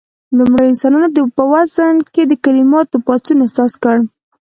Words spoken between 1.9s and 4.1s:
کې د کليماتو پاڅون احساس کړ.